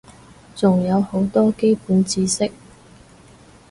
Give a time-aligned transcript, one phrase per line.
[0.55, 2.51] 仲有好多基本知識